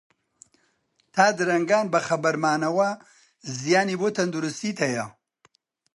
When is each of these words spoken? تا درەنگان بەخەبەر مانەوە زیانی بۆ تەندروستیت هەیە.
تا 1.13 1.25
درەنگان 1.37 1.85
بەخەبەر 1.93 2.35
مانەوە 2.43 2.89
زیانی 3.59 3.99
بۆ 4.01 4.07
تەندروستیت 4.17 4.77
هەیە. 4.87 5.05